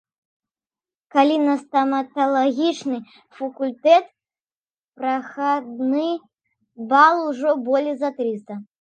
[1.15, 2.97] Калі на стаматалагічны
[3.43, 4.05] факультэт
[5.03, 6.07] прахадны
[6.91, 8.53] бал ужо болей за трыста.